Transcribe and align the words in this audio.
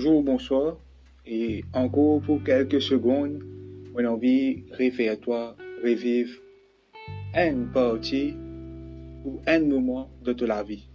bonjour, 0.00 0.22
bonsoir. 0.22 0.76
Et 1.26 1.62
encore 1.74 2.22
pour 2.22 2.42
quelques 2.42 2.80
secondes, 2.80 3.42
on 3.94 4.02
a 4.02 4.08
envie 4.08 4.62
de 4.62 4.74
référer-toi, 4.74 5.54
revivre 5.84 6.32
une 7.34 7.66
partie 7.70 8.34
ou 9.26 9.40
un 9.46 9.60
moment 9.60 10.08
de 10.24 10.32
ta 10.32 10.62
vie. 10.62 10.88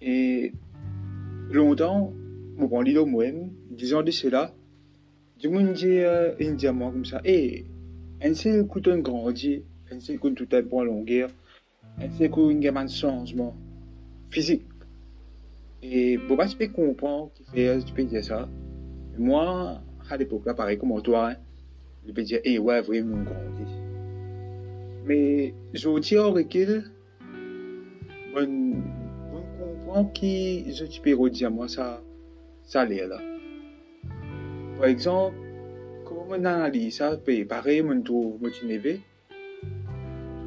Et 0.00 0.52
longtemps, 1.50 2.12
mon 2.56 2.66
bon 2.66 2.80
l'île 2.80 3.00
moi-même, 3.00 3.50
disant 3.72 4.04
de 4.04 4.12
cela, 4.12 4.54
je 5.42 5.48
me 5.48 5.72
dis 5.72 5.86
euh, 5.98 6.36
un 6.40 6.52
diamant 6.52 6.92
comme 6.92 7.04
ça, 7.04 7.20
et 7.24 7.64
un 8.22 8.34
seul 8.34 8.68
coup 8.68 8.78
de 8.78 8.94
grandi, 8.98 9.64
un 9.90 9.98
seul 9.98 10.20
coup 10.20 10.30
de 10.30 10.36
tout 10.36 10.48
un 10.52 10.62
point 10.62 10.84
longueur, 10.84 11.28
un 11.98 12.08
seul 12.10 12.30
coup 12.30 12.52
de 12.52 12.88
changement 12.88 13.56
physique. 14.30 14.62
Et 15.82 16.18
pas 16.36 16.46
tu 16.46 16.56
comprendre 16.68 17.30
qui 17.34 17.44
fait, 17.44 17.82
tu 17.82 17.92
peux 17.92 18.04
dire 18.04 18.24
ça? 18.24 18.48
moi, 19.18 19.80
à 20.08 20.16
l'époque 20.16 20.46
là, 20.46 20.54
pareil 20.54 20.78
comme 20.78 21.00
toi, 21.02 21.30
hein, 21.30 21.36
je 22.06 22.12
peux 22.12 22.22
dire, 22.22 22.40
eh 22.44 22.58
ouais, 22.58 22.80
vraiment 22.80 23.22
grandi. 23.22 23.70
Mais 25.06 25.54
je 25.72 25.98
dis 26.00 26.16
au 26.16 26.32
recul, 26.32 26.84
je 28.34 28.44
comprends 29.58 30.04
qui 30.06 30.72
je 30.72 31.00
peux 31.00 31.30
dire 31.30 31.50
moi 31.50 31.68
ça, 31.68 32.02
ça 32.64 32.84
l'est 32.84 33.06
là. 33.06 33.18
Par 34.76 34.86
exemple, 34.86 35.36
comment 36.04 36.26
on 36.30 36.44
analyse 36.44 36.96
ça, 36.96 37.16
pareil, 37.48 37.84
je 37.86 38.00
trouve 38.02 38.40
motivé, 38.40 39.00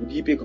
je 0.01 0.05
dis, 0.05 0.23
peut 0.23 0.37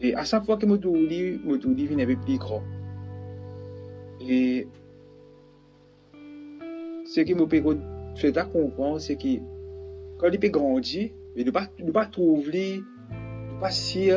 et 0.00 0.14
à 0.14 0.24
chaque 0.24 0.44
fois 0.44 0.56
que 0.56 0.66
je 0.66 0.74
dis, 0.76 1.40
je 1.44 1.68
dis, 1.68 1.88
il 1.90 2.00
avait 2.00 2.16
plus 2.16 2.38
grand. 2.38 2.62
Et 4.20 4.68
ce 7.04 7.20
qui 7.20 7.34
me 7.34 7.46
fait 7.46 7.62
comprendre, 7.62 9.00
c'est 9.00 9.16
que 9.16 9.38
quand 10.18 10.30
peut 10.38 10.48
grandir, 10.48 11.10
il 11.36 11.46
ne 11.46 11.50
pas, 11.50 11.68
pas 11.92 12.06
trouver, 12.06 12.82
ne 13.10 13.60
pas 13.60 13.70
si 13.70 14.10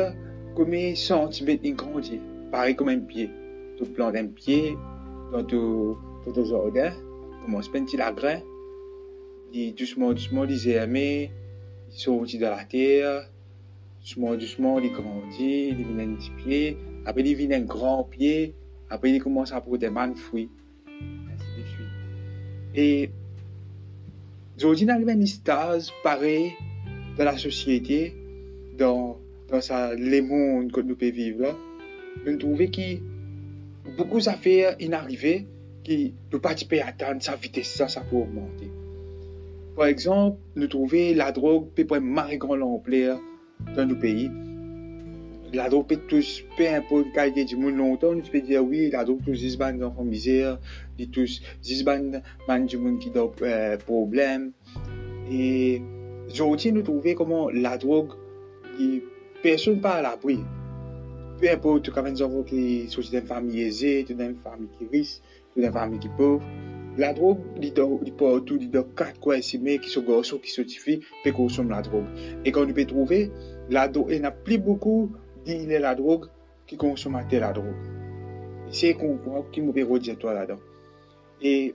comme 0.54 0.74
un 0.74 0.94
centimètre 0.94 1.62
il 1.64 1.74
grandit. 1.74 2.20
Pareil 2.50 2.76
comme 2.76 2.88
un 2.88 2.98
pied. 2.98 3.30
Tu 3.78 3.84
plantes 3.84 4.16
un 4.16 4.26
pied 4.26 4.76
dans 5.32 5.44
ton, 5.44 5.96
jardin, 6.44 6.92
commence 7.42 7.68
petit 7.68 7.96
la 7.96 8.12
grain, 8.12 8.40
il 9.52 9.74
doucement, 9.74 10.12
doucement, 10.12 10.44
il 10.44 10.56
germe, 10.56 10.96
il 10.96 11.30
sortit 11.88 12.38
de 12.38 12.44
la 12.44 12.64
terre, 12.64 13.31
doucement, 14.02 14.34
doucement, 14.34 14.78
il 14.80 14.90
grandit, 14.92 15.68
il 15.68 15.76
devient 15.78 16.02
un 16.02 16.14
petit 16.14 16.30
pied, 16.30 16.76
après 17.06 17.22
il 17.22 17.32
devient 17.32 17.54
un 17.54 17.60
grand 17.60 18.04
pied, 18.04 18.54
après 18.90 19.12
il 19.12 19.22
commence 19.22 19.52
à 19.52 19.60
produire 19.60 19.92
des 19.92 20.14
fruits, 20.16 20.50
ainsi. 21.32 21.82
Et 22.74 23.10
aujourd'hui, 24.58 24.86
on 24.86 25.08
a 25.08 25.12
une 25.12 25.26
stase 25.26 25.92
pareil 26.02 26.52
dans 27.16 27.24
la 27.24 27.38
société, 27.38 28.14
dans, 28.76 29.18
dans 29.48 29.60
ça, 29.60 29.94
les 29.94 30.20
mondes 30.20 30.72
que 30.72 30.80
nous 30.80 30.96
pouvons 30.96 31.12
vivre. 31.12 31.56
Nous 32.26 32.36
trouvons 32.36 32.66
que 32.66 33.96
beaucoup 33.96 34.20
d'affaires 34.20 34.74
inarrivées 34.80 35.46
qui 35.84 36.14
ne 36.32 36.38
pas 36.38 36.54
attendre 36.84 37.22
sa 37.22 37.36
vitesse, 37.36 37.74
ça, 37.74 37.88
ça 37.88 38.00
peut 38.00 38.16
augmenter. 38.16 38.70
Par 39.76 39.86
exemple, 39.86 40.38
nous 40.56 40.66
trouvons 40.66 41.14
la 41.14 41.30
drogue 41.32 41.68
peut 41.74 41.86
prendre 41.86 42.30
une 42.30 42.38
grande 42.38 42.62
ampleur 42.62 43.20
dans 43.76 43.86
nos 43.86 43.96
pays. 43.96 44.30
La 45.54 45.68
drogue 45.68 45.98
tous, 46.08 46.42
peu 46.56 46.66
importe 46.66 47.12
qualité 47.12 47.44
du 47.44 47.56
monde 47.56 47.76
longtemps, 47.76 48.18
tu 48.18 48.30
peux 48.30 48.40
dire 48.40 48.64
oui, 48.64 48.90
la 48.90 49.04
drogue 49.04 49.20
tous 49.24 49.38
des 49.38 49.56
bandes 49.56 49.78
d'enfants 49.78 50.04
misère, 50.04 50.58
des 50.96 51.06
tous 51.08 51.42
des 51.62 51.82
bandes 51.84 52.22
du 52.66 52.78
monde 52.78 52.98
qui 52.98 53.10
ont 53.14 53.32
euh, 53.42 53.76
problème. 53.76 54.52
Et 55.30 55.82
aujourd'hui, 56.30 56.72
nous 56.72 56.82
trouver 56.82 57.14
comment 57.14 57.50
la 57.50 57.76
drogue, 57.76 58.12
et 58.80 59.04
personne 59.42 59.80
pas 59.80 59.96
à 59.96 60.02
l'abri. 60.02 60.38
Peu 61.38 61.50
importe, 61.50 61.90
quand 61.90 62.02
même, 62.02 62.14
nous 62.14 62.22
avons 62.22 62.42
qui 62.44 62.86
sont 62.88 63.02
dans 63.02 63.18
une 63.18 63.26
famille 63.26 63.60
aisée, 63.60 64.04
dans 64.04 64.24
une 64.24 64.36
famille 64.36 64.68
qui 64.78 64.84
est 64.84 64.88
riche, 64.90 65.20
dans 65.54 65.64
une 65.64 65.72
famille 65.72 65.98
qui 65.98 66.08
pauvre. 66.16 66.42
La 67.00 67.14
drob 67.16 67.40
li 67.56 67.70
pa 67.72 68.28
otou 68.28 68.58
li 68.60 68.68
do 68.68 68.82
kat 68.98 69.16
kwa 69.24 69.38
esime 69.40 69.78
ki 69.80 69.88
so 69.88 70.02
gorso 70.04 70.36
ki 70.44 70.50
sotifi 70.52 70.98
pe 71.22 71.32
konsom 71.32 71.70
la 71.72 71.80
drob. 71.86 72.04
E 72.44 72.52
kon 72.52 72.68
li 72.68 72.76
pe 72.76 72.84
trove, 72.90 73.20
la 73.72 73.86
do 73.88 74.04
e 74.12 74.18
na 74.20 74.30
pli 74.30 74.58
boku 74.60 74.96
di 75.46 75.62
ile 75.64 75.80
la 75.80 75.94
drob 75.96 76.26
ki 76.68 76.76
konsomate 76.76 77.40
la 77.40 77.52
drob. 77.56 77.72
Se 78.68 78.92
kon 78.98 79.16
wak 79.24 79.48
ki 79.54 79.64
mou 79.64 79.72
pe 79.76 79.86
rodje 79.88 80.18
to 80.20 80.32
la 80.36 80.44
do. 80.50 80.58
E 81.40 81.72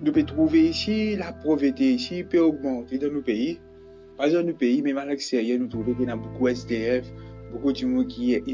nou 0.00 0.14
pe 0.16 0.24
trove 0.24 0.64
isi, 0.70 1.16
la 1.20 1.34
provete 1.44 1.92
isi 1.98 2.22
pe 2.24 2.40
augmente 2.40 2.96
e 2.96 3.02
dan 3.02 3.12
nou 3.12 3.26
peyi. 3.26 3.58
Pazan 4.16 4.48
nou 4.48 4.56
peyi, 4.56 4.80
menman 4.84 5.12
lakserye 5.12 5.60
nou 5.60 5.68
trove 5.68 5.98
ki 6.00 6.08
nan 6.08 6.24
boku 6.24 6.48
SDF, 6.48 7.12
beaucoup 7.52 7.72
de 7.72 7.84
monde 7.86 8.06
qui 8.06 8.34
est 8.34 8.44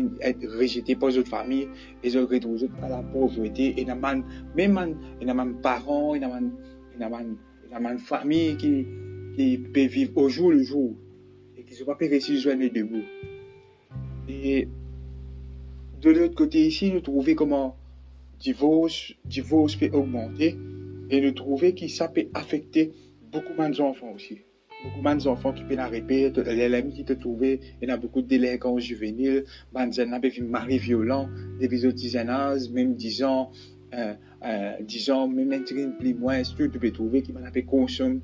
rejeté 0.47 0.97
par 0.97 1.13
d'autres 1.13 1.29
familles, 1.29 1.69
et 2.03 2.09
ils 2.09 2.19
retrouvent 2.19 2.69
à 2.83 2.89
la 2.89 3.03
pauvreté, 3.03 3.81
et 3.81 3.85
même, 3.85 4.25
même 4.57 5.57
parents, 5.63 6.15
et 6.15 6.21
même 6.21 7.99
famille 7.99 8.57
qui, 8.57 8.87
qui 9.37 9.87
vivre 9.87 10.17
au 10.17 10.29
jour 10.29 10.51
le 10.51 10.63
jour, 10.63 10.95
et 11.57 11.63
qui 11.63 11.73
ne 11.73 11.77
sont 11.79 11.85
pas 11.85 11.97
réussir 12.01 12.37
à 12.37 12.41
joindre 12.41 12.73
debout. 12.73 13.05
Et 14.29 14.69
de 16.01 16.11
l'autre 16.11 16.35
côté 16.35 16.67
ici, 16.67 16.93
nous 16.93 17.01
trouvons 17.01 17.35
comment 17.35 17.77
divorce, 18.39 19.13
divorce 19.25 19.77
peut 19.77 19.91
augmenter 19.93 20.57
et 21.11 21.21
nous 21.21 21.33
trouvons 21.33 21.73
que 21.73 21.89
ça 21.89 22.09
peut 22.09 22.27
affecter 22.35 22.93
beaucoup 23.33 23.55
d'enfants 23.55 24.13
aussi. 24.15 24.39
Beaucoup 24.85 25.03
d'enfants 25.03 25.53
qui 25.53 25.65
peuvent 25.65 25.79
arrêter, 25.79 26.31
les 26.31 26.75
amis 26.75 26.93
qui 26.93 27.05
te 27.05 27.13
trouvent, 27.13 27.45
il 27.45 27.89
y 27.89 27.91
a 27.91 27.97
beaucoup 27.97 28.23
de 28.23 28.29
délinquants 28.29 28.79
juvéniles, 28.79 29.45
enfants 29.75 30.21
qui 30.21 30.43
mari 30.43 30.79
violent, 30.79 31.29
des 31.59 31.69
âge, 32.29 32.71
même 32.71 32.95
10 32.95 33.23
ans, 33.25 33.51
euh, 33.95 34.15
euh, 34.45 34.73
10 34.81 35.11
ans, 35.11 35.29
même 35.29 35.53
un 35.53 35.91
plus 35.99 36.15
moins, 36.15 36.43
tu 36.43 36.69
peux 36.69 36.91
trouver 36.91 37.23
qui 37.23 37.33
m'ont 37.33 37.41
consommer 37.67 38.21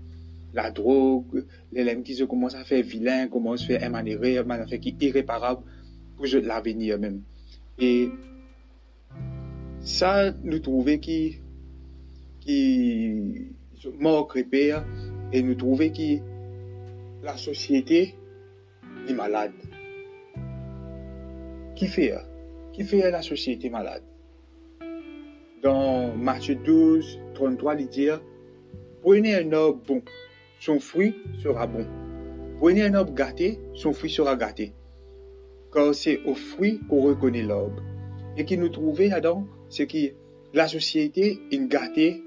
la 0.55 0.71
drogue, 0.71 1.45
les 1.73 1.89
amis 1.89 2.03
qui 2.03 2.15
se 2.15 2.25
commencent 2.25 2.55
à 2.55 2.65
faire 2.65 2.85
vilain, 2.85 3.29
commencent 3.29 3.65
à 3.65 3.67
faire 3.67 3.85
émanérer, 3.85 4.43
des 4.43 4.51
affaires 4.51 4.81
qui 4.81 4.95
irréparable 5.01 5.63
pour 6.17 6.27
l'avenir 6.27 6.99
même. 6.99 7.23
Et 7.79 8.11
ça, 9.81 10.33
nous 10.45 10.59
trouvons 10.59 10.99
qui, 10.99 11.41
qui 12.41 13.49
manque 13.99 14.33
repère 14.33 14.85
et 15.33 15.43
nous 15.43 15.55
trouvons 15.55 15.89
que 15.89 16.32
la 17.23 17.37
société 17.37 18.15
est 19.09 19.13
malade. 19.15 19.53
Qui 21.77 21.87
fait 21.87 22.15
Qui 22.73 22.85
fait 22.85 23.11
la 23.11 23.23
société 23.23 23.71
malade? 23.71 24.03
Dans 25.63 26.15
Matthieu 26.15 26.57
12, 26.57 27.21
33, 27.35 27.75
il 27.81 27.89
dit 27.89 28.09
Prenez 29.03 29.37
un 29.37 29.53
arbre 29.53 29.81
bon, 29.87 30.03
son 30.61 30.79
fruit 30.79 31.15
sera 31.43 31.67
bon. 31.67 31.87
Prenez 32.59 32.83
un 32.83 32.95
arbre 32.95 33.15
gâté, 33.15 33.61
son 33.75 33.93
fruit 33.93 34.11
sera 34.11 34.37
gâté 34.37 34.73
car 35.73 35.95
c'est 35.95 36.23
au 36.25 36.35
fruit 36.35 36.81
qu'on 36.89 37.01
reconnaît 37.01 37.43
l'arbre. 37.43 37.83
Et 38.37 38.45
qui 38.45 38.57
nous 38.57 38.69
trouvait 38.69 39.09
là-dedans, 39.09 39.47
c'est 39.69 39.87
que 39.87 40.15
la 40.55 40.69
société 40.69 41.41
est 41.51 41.69
gâtée 41.69 42.23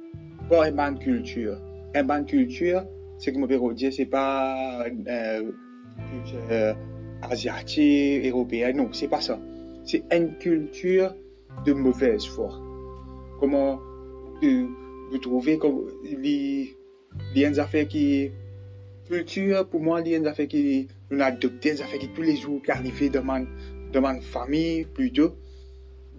par 0.50 0.64
une 0.64 0.76
bonne 0.76 1.00
culture. 1.00 1.58
Une 1.94 2.04
bonne 2.08 2.26
culture, 2.26 2.86
c'est 3.26 3.32
que 3.32 3.40
je 3.40 3.74
dire, 3.74 3.92
c'est 3.92 4.06
pas 4.06 4.86
euh, 5.08 5.52
euh, 6.52 6.74
asiatique, 7.24 8.24
européenne, 8.24 8.78
non, 8.78 8.90
c'est 8.92 9.08
pas 9.08 9.20
ça. 9.20 9.40
C'est 9.84 10.04
une 10.12 10.38
culture 10.38 11.16
de 11.66 11.74
mauvaise 11.74 12.24
foi. 12.24 12.52
Comment 13.40 13.80
vous 14.44 15.18
trouvez 15.18 15.58
comme 15.58 15.88
les, 16.04 16.78
les 17.34 17.60
affaires 17.60 17.88
qui 17.88 18.30
culture, 19.08 19.68
pour 19.70 19.82
moi, 19.82 20.02
il 20.02 20.12
y 20.12 20.28
affaires 20.28 20.48
qui 20.48 20.88
nous 21.10 21.22
adopté, 21.22 21.72
des 21.72 21.82
affaires 21.82 22.00
qui 22.00 22.10
tous 22.10 22.22
les 22.22 22.36
jours 22.36 22.62
qui 22.62 22.70
arrivent 22.70 23.12
dans 23.12 23.24
ma, 23.24 23.40
dans 23.92 24.02
ma 24.02 24.22
famille, 24.22 24.86
plutôt. 24.86 25.36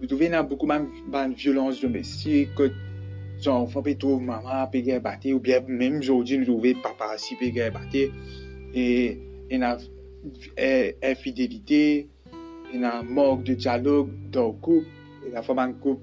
Vous 0.01 0.07
trouvez, 0.07 0.25
il 0.25 0.31
y 0.31 0.35
a 0.35 0.43
beaucoup 0.43 0.67
de 0.67 1.35
violence 1.35 1.79
domestique, 1.79 2.49
les 3.39 3.47
enfants 3.47 3.81
peuvent 3.81 3.97
trouver 3.97 4.25
maman, 4.25 4.67
peuvent 4.67 5.01
battre, 5.01 5.31
ou 5.31 5.39
bien 5.39 5.61
aujourd'hui, 5.99 6.37
nous 6.37 6.45
trouvons 6.45 6.73
papa 6.81 7.15
il 9.49 9.57
y 9.57 9.61
a 9.63 10.91
infidélité, 11.03 12.09
il 12.73 12.81
y 12.81 12.83
a 12.83 13.01
manque 13.03 13.43
de 13.43 13.53
dialogue 13.53 14.09
dans 14.31 14.47
le 14.47 14.53
couple, 14.53 14.87
et 15.27 15.31
la 15.31 15.41
femme 15.41 15.59
en 15.59 15.73
couple, 15.73 16.01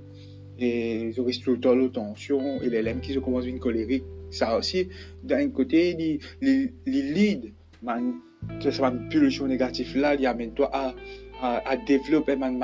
et 0.58 1.10
ils 1.16 1.20
restent 1.20 1.44
tout 1.44 1.52
le 1.52 1.60
temps 1.60 1.74
la 1.74 1.88
tension, 1.88 2.60
et 2.62 2.70
les 2.70 2.82
lames 2.82 3.00
qui 3.00 3.12
se 3.12 3.18
commencent 3.18 3.44
à 3.44 3.48
une 3.48 3.58
colérique 3.58 4.04
ça 4.34 4.56
aussi, 4.58 4.88
d'un 5.22 5.48
côté, 5.50 5.94
les, 5.94 6.18
les, 6.40 6.72
les 6.86 7.02
leads, 7.02 7.52
man, 7.82 8.14
à, 10.72 10.94
à, 11.40 11.68
à 11.68 11.76
développer 11.76 12.34
une 12.34 12.58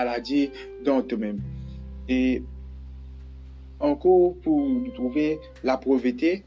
Encore, 3.81 4.35
pour 4.43 4.61
nous 4.61 4.91
trouver 4.93 5.41
la 5.65 5.77
pauvreté, 5.77 6.45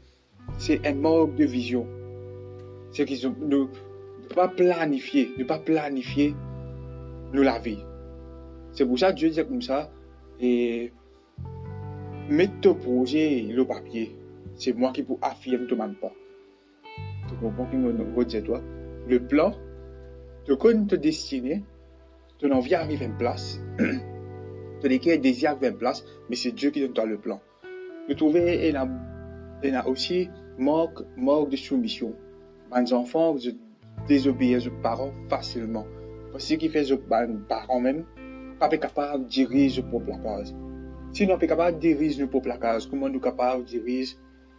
c'est 0.58 0.86
un 0.86 0.94
manque 0.94 1.34
de 1.34 1.44
vision. 1.44 1.86
C'est 2.90 3.04
qu'ils 3.04 3.28
ne, 3.28 3.56
ne 3.56 3.66
pas 4.34 4.48
planifier, 4.48 5.30
ne 5.36 5.44
pas 5.44 5.58
planifier 5.58 6.34
nous 7.32 7.42
la 7.42 7.58
vie. 7.58 7.78
C'est 8.72 8.86
pour 8.86 8.98
ça 8.98 9.12
que 9.12 9.16
Dieu 9.16 9.30
dit 9.30 9.44
comme 9.44 9.62
ça, 9.62 9.90
et 10.40 10.92
mettre 12.28 12.60
ton 12.60 12.74
projet 12.74 13.42
le 13.42 13.64
papier. 13.64 14.16
C'est 14.56 14.72
moi 14.72 14.92
qui 14.92 15.02
pour 15.02 15.18
affirmer 15.20 15.66
tout 15.66 15.74
demande 15.74 15.96
pas. 15.96 16.12
Tu 17.28 17.34
comprends 17.40 17.66
qu'il 17.66 17.80
me 17.80 18.24
dit 18.24 18.42
toi. 18.42 18.60
Le 19.08 19.18
plan, 19.18 19.52
de 20.46 20.54
connaître 20.54 20.88
te 20.88 20.94
destiner, 20.96 21.62
ton 22.38 22.52
envie 22.52 22.74
arrive 22.74 23.02
en 23.02 23.16
place. 23.16 23.60
ton 24.84 24.90
équipe 24.90 25.20
désir 25.22 25.52
arrive 25.52 25.72
en 25.72 25.78
place, 25.78 26.04
mais 26.28 26.36
c'est 26.36 26.52
Dieu 26.52 26.70
qui 26.70 26.86
donne 26.86 27.08
le 27.08 27.16
plan. 27.16 27.40
Vous 28.06 28.14
trouvez, 28.14 28.68
il 28.68 28.74
y 28.74 29.74
a, 29.74 29.88
aussi 29.88 30.28
manque, 30.58 31.00
manque 31.16 31.48
de 31.48 31.56
soumission. 31.56 32.14
Les 32.76 32.92
enfants, 32.92 33.34
désobéissent 34.06 34.66
aux 34.66 34.82
parents 34.82 35.12
facilement. 35.30 35.86
Ce 36.36 36.54
qui 36.54 36.68
fait 36.68 36.84
que 36.84 36.90
les 36.90 37.38
parents 37.48 37.80
même, 37.80 38.04
pas 38.60 38.68
capable 38.68 39.24
de 39.24 39.28
diriger 39.28 39.80
leur 39.80 39.90
propre 39.90 40.22
case. 40.22 40.54
Si 41.14 41.26
nous 41.26 41.30
sommes 41.30 41.48
capables 41.48 41.76
de 41.76 41.80
diriger 41.80 42.20
notre 42.20 42.32
propre 42.32 42.58
case, 42.60 42.86
comment 42.86 43.08
nous 43.08 43.14
sommes 43.14 43.22
capables 43.22 43.64
de 43.64 43.68
diriger 43.70 44.16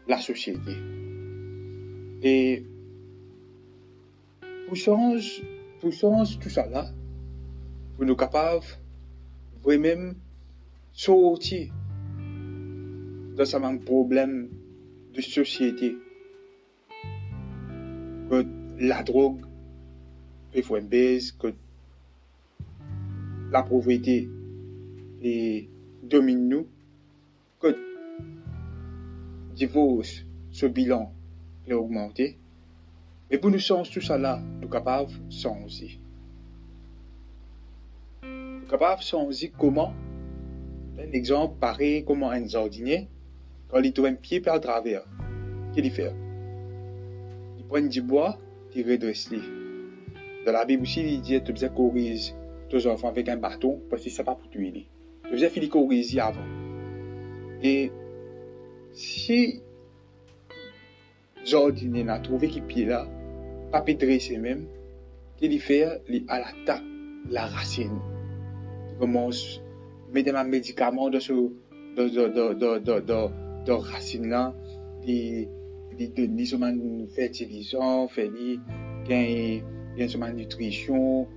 la 0.08 0.18
société? 0.18 0.72
Et 2.24 2.66
pour 4.68 4.76
changer, 4.76 5.44
pour 5.80 5.92
changer 5.92 6.40
tout 6.40 6.50
ça 6.50 6.66
là, 6.66 6.88
pour 7.96 8.06
nous 8.06 8.16
capables 8.16 8.66
vraiment 9.66 10.14
sortir 10.94 11.74
de 13.36 13.44
ce 13.44 13.58
même 13.58 13.84
problème 13.84 14.50
de 15.14 15.22
société 15.22 15.98
que 18.30 18.46
la 18.80 19.04
drogue 19.04 19.42
peut 20.52 20.78
une 20.78 20.88
baisse, 20.88 21.32
que 21.32 21.48
la 23.52 23.64
pauvreté 23.64 24.30
et 25.22 25.70
domine 26.04 26.48
nous, 26.48 26.68
que 27.60 27.76
divorce, 29.56 30.26
ce 30.52 30.68
bilan 30.68 31.12
est 31.68 31.74
augmenté. 31.74 32.38
Et 33.32 33.38
pour 33.40 33.50
nous 33.50 33.60
changer 33.60 33.92
tout 34.00 34.14
là, 34.14 34.40
nous 34.40 34.62
sommes 34.62 34.70
capables 34.70 35.12
de 35.12 36.05
capables 38.66 39.02
de 39.02 39.06
changer 39.06 39.52
comment 39.58 39.94
Un 40.98 41.12
exemple 41.12 41.56
pareil 41.60 42.04
comment 42.06 42.30
un 42.32 42.48
jardinier, 42.48 43.08
quand 43.70 43.80
il 43.82 43.94
trouve 43.94 44.08
un 44.08 44.14
pied 44.14 44.40
par 44.40 44.60
travers, 44.60 45.04
qu'est-ce 45.74 45.82
qu'il 45.82 45.92
fait? 45.92 46.14
Il 47.58 47.66
prend 47.66 47.82
du 47.82 48.02
bois, 48.02 48.38
il 48.76 48.90
redresse. 48.90 49.30
Dans 50.46 50.52
la 50.52 50.66
Bible 50.66 50.84
aussi, 50.84 51.02
il 51.02 51.22
dit 51.22 51.42
tu 51.44 51.54
dois 51.54 51.70
corriger 51.70 52.34
tes 52.70 52.88
enfants 52.88 53.10
avec 53.10 53.30
un 53.30 53.38
bâton 53.38 53.82
parce 53.90 54.04
que 54.04 54.10
n'est 54.10 54.24
pas 54.24 54.36
pour 54.36 54.50
tuer. 54.50 54.88
Tu 55.30 55.38
dois 55.38 55.50
faire 55.50 55.70
corriger 55.70 56.20
avant. 56.20 56.46
Et 57.62 57.92
si 58.92 59.62
jardinier 61.44 62.04
n'a 62.04 62.20
trouvé 62.20 62.48
qu'il 62.48 62.64
pied 62.64 62.86
là, 62.86 63.08
pas 63.72 63.82
dresser 63.82 64.38
même, 64.38 64.68
qu'il 65.38 65.60
fait 65.60 65.84
à 66.28 66.40
l'attaque 66.40 66.84
la 67.30 67.48
racine. 67.48 68.00
Commence 69.00 69.62
mettre 70.14 70.36
un 70.36 70.44
médicament 70.44 71.10
dans 71.10 71.20
ce 71.20 71.34
dans, 71.96 72.08
dans, 72.08 72.54
dans, 72.54 72.80
dans, 72.80 73.32
dans, 73.66 73.78
racine 73.80 74.28
là, 74.28 74.54
son 80.08 80.20
nutrition, 80.34 81.28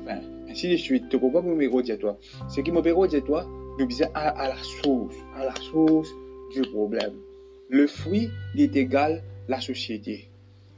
enfin 0.00 0.20
ainsi 0.48 0.68
de 0.70 0.76
suite. 0.76 1.08
La 4.30 4.56
source, 4.56 5.14
à 5.36 5.44
la 5.44 5.54
source 5.56 6.08
du 6.54 6.62
problème. 6.62 7.14
Le 7.68 7.86
la 9.46 9.60
société. 9.60 10.30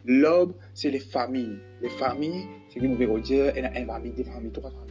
L'homme, 0.05 0.55
c'est 0.75 0.91
les 0.91 0.99
familles. 0.99 1.59
Les 1.83 1.89
familles, 1.89 2.47
c'est 2.69 2.81
nous 2.81 2.97
veut 2.97 3.21
dire, 3.21 3.53
il 3.57 3.63
y 3.63 3.67
a 3.67 3.81
familles. 4.25 4.90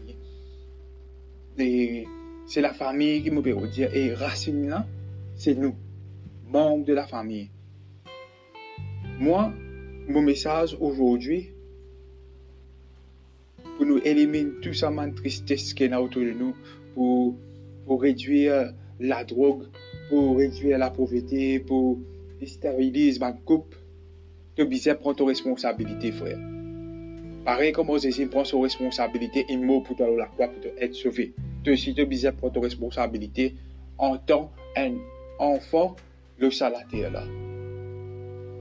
c'est 1.57 2.61
la 2.61 2.73
famille 2.73 3.21
qui 3.23 3.31
me 3.31 3.41
peut 3.41 3.67
dire. 3.67 3.93
Et 3.93 4.13
racine 4.13 4.69
là, 4.69 4.85
c'est 5.35 5.55
nous, 5.55 5.75
membres 6.47 6.85
de 6.85 6.93
la 6.93 7.07
famille. 7.07 7.49
Moi, 9.19 9.51
mon 10.07 10.21
message 10.21 10.77
aujourd'hui, 10.79 11.51
pour 13.77 13.85
nous 13.85 13.99
éliminer 13.99 14.51
tout 14.61 14.73
ça, 14.73 14.89
man 14.89 15.13
tristesse 15.13 15.73
qui 15.73 15.83
est 15.83 15.95
autour 15.95 16.23
de 16.23 16.31
nous, 16.31 16.55
pour, 16.95 17.35
pour 17.85 18.01
réduire 18.01 18.73
la 18.99 19.23
drogue, 19.23 19.63
pour 20.09 20.37
réduire 20.37 20.77
la 20.77 20.89
pauvreté, 20.89 21.59
pour 21.59 21.99
stériliser 22.45 23.19
ma 23.19 23.33
coupe, 23.33 23.75
que 24.55 24.63
Bizet 24.63 24.95
prend 24.95 25.13
ton 25.13 25.25
responsabilité, 25.25 26.11
frère. 26.11 26.58
Pareil 27.45 27.71
comme 27.71 27.97
Jésus 27.97 28.27
prend 28.27 28.43
son 28.43 28.61
responsabilité, 28.61 29.45
il 29.49 29.59
meurt 29.59 29.85
pour 29.85 29.95
toi 29.95 30.07
la 30.17 30.25
croix 30.25 30.47
pour 30.47 30.71
être 30.77 30.93
sauvé. 30.93 31.33
Tu 31.63 31.71
aussi, 31.71 31.93
tu 31.93 32.05
bien 32.05 32.31
prendre 32.31 32.53
ton 32.53 32.61
responsabilité 32.61 33.55
en 33.97 34.17
tant 34.17 34.51
qu'un 34.75 34.95
enfant 35.39 35.95
le 36.37 36.51
salataire 36.51 37.11
là. 37.11 37.23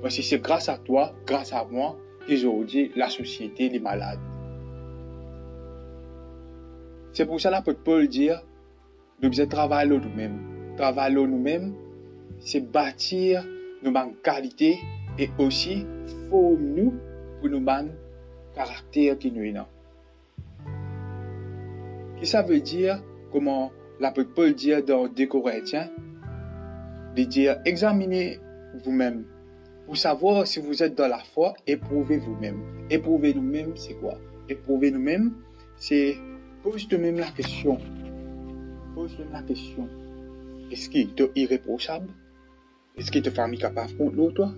Parce 0.03 0.17
que 0.17 0.23
c'est 0.23 0.41
grâce 0.41 0.69
à 0.69 0.79
toi, 0.79 1.13
grâce 1.27 1.53
à 1.53 1.65
moi, 1.65 1.99
qu'aujourd'hui 2.27 2.93
la 2.95 3.09
société 3.09 3.75
est 3.75 3.79
malade. 3.81 4.19
C'est 7.13 7.27
pour 7.27 7.41
ça 7.41 7.63
que 7.63 7.73
Paul 7.73 8.07
dit, 8.07 8.31
nous 9.21 9.29
devons 9.29 9.49
travailler 9.49 9.99
nous-mêmes. 9.99 10.75
Travailler 10.77 11.17
nous-mêmes, 11.17 11.75
c'est 12.39 12.61
bâtir 12.61 13.45
nos 13.83 13.93
qualités 14.23 14.79
et 15.19 15.29
aussi 15.39 15.85
former 16.31 16.59
nous 16.61 16.95
pour 17.41 17.49
nous 17.51 17.61
qui 19.19 19.33
nous 19.33 19.43
est 19.43 19.53
Qu'est-ce 22.17 22.21
que 22.21 22.27
ça 22.27 22.43
veut 22.43 22.61
dire, 22.61 23.03
comment 23.33 23.71
l'apôtre 24.01 24.35
Paul 24.35 24.55
dit 24.55 24.73
dans 24.87 25.07
2 25.09 25.27
Corinthiens, 25.27 25.89
de 27.17 27.23
dire 27.23 27.61
examinez 27.65 28.39
vous-même 28.85 29.25
pour 29.89 29.97
savoir 29.97 30.47
si 30.47 30.61
vous 30.61 30.83
êtes 30.83 30.95
dans 30.95 31.09
la 31.09 31.19
foi, 31.19 31.55
éprouvez 31.67 32.19
vous-même. 32.19 32.61
Éprouvez 32.91 33.33
nous-mêmes, 33.33 33.75
c'est 33.75 33.95
quoi? 33.95 34.19
Éprouvez 34.47 34.91
nous-mêmes, 34.91 35.33
c'est 35.77 36.19
pose 36.63 36.87
toi-même 36.89 37.19
la 37.19 37.31
question. 37.31 37.79
Pose 38.95 39.17
toi-même 39.17 39.33
la 39.33 39.43
question. 39.43 39.89
Est-ce 40.71 40.91
qu'il 40.91 41.09
est 41.09 41.31
irréprochable? 41.37 42.09
Est-ce 42.99 43.11
qu'il 43.11 43.23
te 43.23 43.31
famille 43.31 43.59
capable 43.59 43.95
contre 43.97 44.15
l'autre 44.15 44.55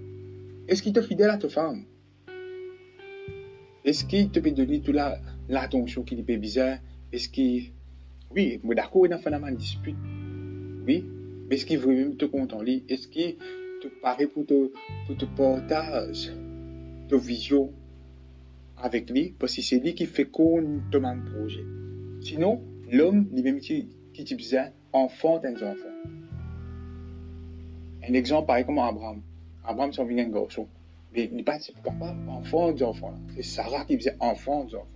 Est-ce 0.66 0.82
qu'il 0.82 0.98
est 0.98 1.02
fidèle 1.02 1.30
à 1.30 1.36
ta 1.36 1.48
femme? 1.48 1.84
Est-ce 3.84 4.04
qu'il 4.04 4.30
te 4.30 4.40
peut 4.40 4.50
donner 4.50 4.80
toute 4.80 4.96
l'attention 5.48 6.02
qu'il 6.02 6.22
peut 6.24 6.36
besoin 6.36 6.78
Est-ce 7.12 7.28
qu'il... 7.28 7.72
Oui, 8.34 8.60
mais 8.62 8.74
d'accord, 8.74 9.06
il 9.06 9.12
a 9.12 9.18
fait 9.18 9.32
une 9.32 9.56
dispute. 9.56 9.96
Oui, 10.86 11.04
mais 11.48 11.56
est-ce 11.56 11.64
qu'il 11.64 11.78
veut 11.78 11.94
même 11.94 12.16
te 12.16 12.26
contenter 12.26 12.84
Est-ce 12.88 13.08
qu'il 13.08 13.36
te 13.82 13.88
paraît 14.02 14.26
pour 14.26 14.46
te, 14.46 14.70
pour 15.06 15.16
te 15.16 15.24
partager 15.24 16.30
ta 17.08 17.16
vision 17.16 17.72
avec 18.76 19.08
lui? 19.10 19.34
Parce 19.38 19.56
que 19.56 19.62
c'est 19.62 19.78
lui 19.78 19.94
qui 19.94 20.06
fait 20.06 20.26
qu'on 20.26 20.80
te 20.92 20.98
même 20.98 21.24
projet. 21.24 21.64
Sinon, 22.20 22.62
l'homme, 22.90 23.28
lui-même 23.32 23.60
qui, 23.60 23.88
qui 24.12 24.24
te 24.24 24.34
besoin, 24.34 24.68
enfant 24.92 25.38
d'un 25.38 25.54
enfant. 25.54 25.88
Un 28.06 28.12
exemple 28.12 28.46
pareil 28.46 28.66
comme 28.66 28.78
Abraham. 28.78 29.22
Abraham, 29.64 29.92
c'est 29.92 30.02
un 30.02 30.28
garçon. 30.28 30.68
Mais 31.12 31.24
il 31.24 31.36
n'est 31.36 31.42
pas? 31.42 31.58
Capable 31.84 32.28
enfant 32.28 32.72
des 32.72 32.82
enfants. 32.82 33.14
C'est 33.34 33.42
Sarah 33.42 33.84
qui 33.84 33.96
faisait 33.96 34.16
enfant 34.20 34.64
des 34.64 34.74
enfants. 34.76 34.86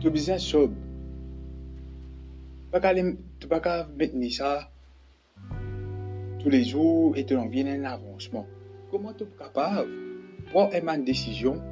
Tu 0.00 0.10
besoin 0.10 0.38
sobre. 0.38 0.74
Tu 2.72 3.48
pas 3.48 3.86
mettre 3.96 4.32
ça 4.32 4.70
tous 6.40 6.50
les 6.50 6.64
jours 6.64 7.16
et 7.16 7.24
te 7.24 7.32
l'envier 7.34 7.68
un 7.68 7.84
avancement. 7.84 8.46
Comment 8.90 9.12
tu 9.14 9.24
es 9.24 9.26
capable? 9.38 9.90
De 9.90 10.50
prendre 10.50 10.74
une 10.74 11.04
décision 11.04 11.62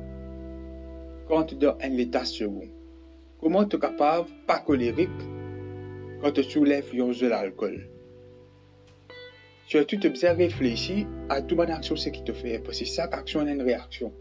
quand 1.28 1.44
tu 1.44 1.54
es 1.54 1.58
dans 1.58 1.76
un 1.80 1.96
état 1.98 2.24
second? 2.24 2.68
Comment 3.40 3.66
tu 3.66 3.76
es 3.76 3.78
capable, 3.78 4.28
pas 4.46 4.60
colérique, 4.60 5.10
quand 6.20 6.32
tu 6.32 6.40
es 6.40 6.44
sous 6.44 6.64
l'influence 6.64 7.20
de 7.20 7.28
l'alcool? 7.28 7.88
Tu 9.82 9.96
bien 9.96 10.34
réfléchir 10.34 11.04
à 11.28 11.42
toute 11.42 11.56
bonne 11.56 11.70
action 11.70 11.96
ce 11.96 12.08
qui 12.08 12.22
te 12.22 12.32
fait. 12.32 12.60
Parce 12.60 12.78
que 12.78 12.84
chaque 12.84 13.12
action 13.12 13.40
a 13.40 13.50
une 13.50 13.60
réaction. 13.60 14.12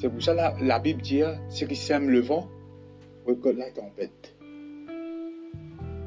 C'est 0.00 0.08
pour 0.08 0.22
ça 0.22 0.32
que 0.32 0.64
la, 0.64 0.78
Bible 0.78 1.02
dit 1.02 1.20
ce 1.50 1.66
qui 1.66 1.76
sème 1.76 2.08
le 2.08 2.20
vent 2.20 2.48
récolte 3.26 3.58
la 3.58 3.70
tempête. 3.70 4.34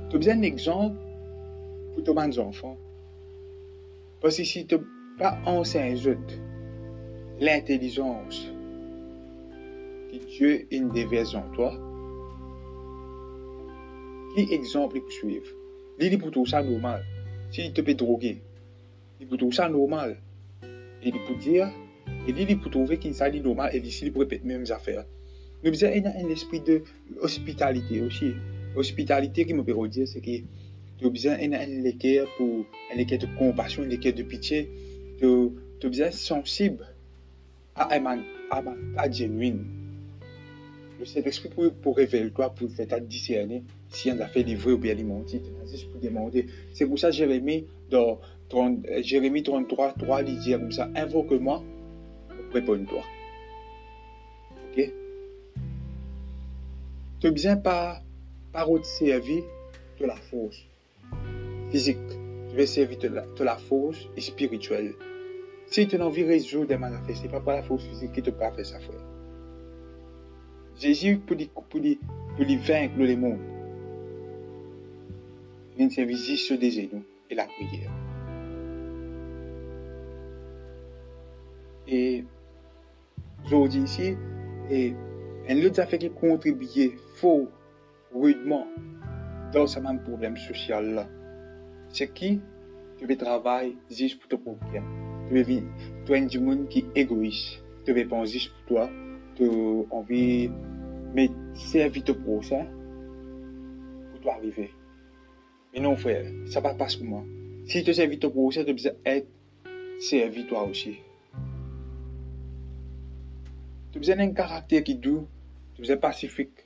Tu 0.10 0.18
besoin 0.18 0.36
d'un 0.38 0.42
exemple 0.42 0.98
pour 1.94 2.04
tes 2.04 2.40
enfants. 2.40 2.78
Parce 4.22 4.38
que 4.38 4.44
si 4.44 4.66
tu 4.66 4.78
pas 5.20 5.38
enseigné 5.46 6.18
l'intelligence 7.40 8.52
que 10.12 10.18
Dieu 10.26 10.68
déverse 10.72 11.36
en 11.36 11.48
toi, 11.54 11.78
qui 14.34 14.52
exemple 14.52 15.00
pour 15.00 15.12
suivre? 15.12 15.46
Il 16.00 16.18
pour 16.18 16.32
tout 16.32 16.46
ça 16.48 16.64
normal. 16.64 17.04
Si 17.52 17.72
tu 17.74 17.84
peux 17.84 17.94
droguer, 17.94 18.42
il 19.20 19.28
pour 19.28 19.38
tout 19.38 19.52
ça 19.52 19.70
normal. 19.70 20.18
Il 21.04 21.12
pour 21.12 21.38
dire, 21.38 21.70
il 22.28 22.60
pour 22.60 22.72
trouver 22.72 22.98
qu'il 22.98 23.14
s'agit 23.14 23.42
normal 23.42 23.72
et 23.74 23.80
ici 23.80 24.06
il 24.06 24.12
pour 24.12 24.22
répéter 24.22 24.44
les 24.46 24.58
mêmes 24.58 24.66
affaires. 24.70 25.06
Nous 25.64 25.84
avons 25.84 26.06
un 26.06 26.30
esprit 26.30 26.62
de 26.62 26.84
hospitalité 27.22 28.02
aussi. 28.02 28.34
Hospitalité 28.76 29.46
qui 29.46 29.54
me 29.54 29.64
peut 29.64 29.88
dire, 29.88 30.08
c'est 30.08 30.22
que 30.22 31.06
as 31.06 31.10
besoin 31.10 31.38
d'un 31.38 31.84
équerre 31.84 32.26
pour 32.38 32.66
un 32.94 32.98
équerre 32.98 33.20
de 33.20 33.28
compassion, 33.38 33.84
un 33.84 33.90
équerre 33.90 34.14
de 34.14 34.24
pitié. 34.24 34.70
As 35.22 35.88
besoin 35.88 36.12
sensible 36.12 36.86
à 37.76 37.96
un 37.96 38.24
cas 38.96 39.12
genuine. 39.12 39.77
Le 41.00 41.06
Saint-Esprit 41.06 41.50
pour, 41.50 41.72
pour 41.74 41.98
révéler 41.98 42.32
toi, 42.32 42.50
pour 42.50 42.70
faire 42.72 43.02
discerner 43.02 43.64
si 43.90 44.12
on 44.12 44.20
a 44.20 44.28
fait 44.28 44.44
livrer 44.44 44.72
ou 44.72 44.78
bien 44.78 44.92
alimenter, 44.92 45.42
juste 45.70 45.92
pour 45.92 46.02
demander. 46.02 46.48
C'est 46.74 46.86
pour 46.86 46.98
ça 46.98 47.10
que 47.10 47.16
Jérémie, 47.16 47.66
dans 47.90 48.20
30, 48.50 48.86
Jérémie 49.02 49.44
33, 49.44 49.94
3, 49.94 50.22
il 50.24 50.40
dit 50.40 50.52
comme 50.52 50.72
ça, 50.72 50.90
invoque-moi, 50.96 51.64
réponds-toi. 52.54 53.04
Ok? 54.72 54.92
Tu 57.20 57.32
besoin 57.32 57.58
pas, 57.58 58.02
par 58.52 58.68
servir 58.84 59.44
de 60.00 60.06
la 60.06 60.16
force 60.16 60.66
physique. 61.72 61.98
Tu 62.50 62.56
veux 62.56 62.66
servir 62.66 62.98
de 62.98 63.08
la, 63.10 63.26
de 63.26 63.44
la 63.44 63.58
force 63.58 64.08
spirituelle. 64.18 64.94
Si 65.68 65.88
tu 65.88 65.98
as 65.98 66.06
envie 66.06 66.24
de 66.24 66.30
résoudre 66.30 66.68
des 66.68 66.78
maladies, 66.78 67.16
ce 67.16 67.24
n'est 67.24 67.30
pas 67.30 67.42
par 67.42 67.56
la 67.56 67.64
force 67.64 67.84
physique 67.84 68.14
qui 68.14 68.22
te 68.22 68.32
faire 68.32 68.66
ça, 68.66 68.80
frère. 68.80 69.07
Jésus, 70.80 71.18
pour 71.18 71.36
lui, 71.36 71.50
pour 71.70 71.80
lui, 71.80 72.00
pour 72.36 72.46
lui 72.46 72.58
vaincre 72.58 72.98
le 72.98 73.16
monde, 73.16 73.40
il 75.78 75.92
servir 75.92 76.18
juste 76.18 76.54
des 76.54 76.72
genoux 76.72 77.04
et 77.30 77.36
la 77.36 77.46
prière. 77.46 77.92
Et 81.88 82.26
aujourd'hui 83.46 83.82
ici, 83.82 84.16
et 84.70 84.94
un 85.50 85.66
autre 85.66 85.80
affaire 85.80 86.00
qui 86.00 86.10
contribue 86.10 86.92
fort, 87.16 87.48
rudement, 88.14 88.68
dans 89.54 89.68
ce 89.68 89.80
même 89.80 90.02
problème 90.04 90.36
social 90.38 90.94
là, 90.94 91.08
c'est 91.90 92.14
qui? 92.14 92.42
Tu 92.98 93.06
veux 93.06 93.16
travailler 93.16 93.78
juste 93.90 94.20
pour 94.20 94.28
ton 94.30 94.56
problème. 94.56 94.84
Tu 95.28 95.36
veux 95.36 95.44
vivre, 95.44 95.68
tu 96.06 96.14
es 96.14 96.38
un 96.38 96.42
monde 96.42 96.68
qui 96.68 96.80
est 96.80 97.02
égoïste. 97.02 97.64
Tu 97.86 97.94
veux 97.94 98.08
penser 98.08 98.34
juste 98.34 98.52
pour 98.68 98.78
toi. 98.78 98.90
Envie, 99.40 100.50
mais 101.14 101.30
servir 101.54 102.04
ton 102.04 102.16
prochain 102.16 102.66
pour 104.12 104.22
toi 104.22 104.34
arriver. 104.34 104.72
Mais 105.74 105.80
non, 105.80 105.96
frère, 105.96 106.26
ça 106.48 106.60
va 106.60 106.74
pas 106.74 106.88
pour 106.98 107.06
moi. 107.06 107.24
Si 107.66 107.84
tu 107.84 107.94
servis 107.94 108.18
ton 108.18 108.32
prochain, 108.32 108.64
tu 108.64 108.74
besoin 108.74 108.94
être 109.06 109.28
servi 110.00 110.46
toi 110.48 110.64
aussi. 110.68 110.98
Tu 113.92 114.00
besoin 114.00 114.16
d'un 114.16 114.32
caractère 114.32 114.84
qui 114.84 114.96
doux, 114.96 115.28
tu 115.76 115.82
besoin 115.82 115.98
pacifique. 115.98 116.66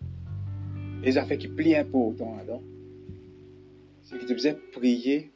Les 1.04 1.18
affaires 1.18 1.38
qui 1.38 1.48
plient 1.48 1.76
important 1.76 2.38
là 2.48 2.60
C'est 4.04 4.18
que 4.18 4.26
tu 4.26 4.34
besoin 4.34 4.54
prier, 4.72 5.32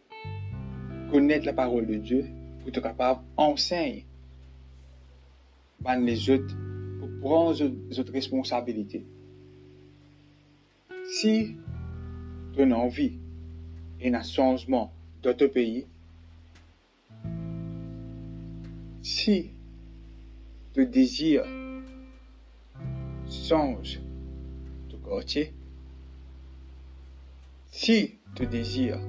connaître 1.12 1.46
la 1.46 1.54
parole 1.54 1.86
de 1.88 1.96
Dieu 1.96 2.26
pour 2.60 2.70
être 2.70 2.82
capable 2.82 3.22
d'enseigner 3.38 4.06
les 6.00 6.30
autres 6.30 6.56
prendre 7.26 7.60
les 7.90 8.00
autres 8.00 8.14
responsabilités. 8.14 9.04
Si 11.06 11.56
tu 12.54 12.62
as 12.62 12.78
envie 12.78 13.14
et 14.00 14.14
un 14.14 14.22
changement 14.22 14.94
dans 15.24 15.36
ton 15.36 15.50
pays, 15.50 15.88
si 19.02 19.50
tu 20.76 20.86
désires 20.86 21.48
change 23.28 24.00
de 24.92 24.96
quartier, 24.98 25.52
si 27.72 28.20
tu 28.36 28.46
désires 28.46 29.02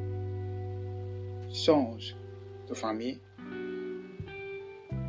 change 1.53 2.17
de 2.67 2.73
famille, 2.73 3.19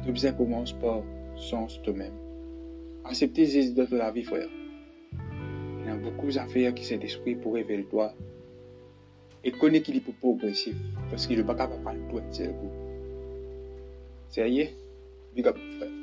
tu 0.04 0.12
besoin 0.12 0.34
commence 0.34 0.74
par 0.74 1.04
changer 1.38 1.82
toi-même. 1.84 2.27
Accepter 3.10 3.58
idées 3.58 3.88
de 3.88 3.98
la 3.98 4.12
vie, 4.12 4.24
frère. 4.24 4.50
Il 5.82 5.88
y 5.88 5.90
a 5.90 5.96
beaucoup 5.96 6.30
d'affaires 6.30 6.74
qui 6.74 6.84
sont 6.84 6.98
d'esprit 6.98 7.36
pour 7.36 7.54
révéler 7.54 7.86
toi. 7.86 8.14
Et 9.46 9.52
connais 9.52 9.82
qu'il 9.82 9.96
est 9.96 10.14
progressif. 10.20 10.76
Parce 11.10 11.26
qu'il 11.26 11.38
n'est 11.38 11.46
pas 11.46 11.56
capable 11.56 12.06
de 12.08 12.20
tout 12.20 12.22
seul 12.32 12.50
coup. 12.50 12.72
Sérieux? 14.30 14.68
Big 15.34 15.48
up, 15.48 15.58
frère. 15.78 15.97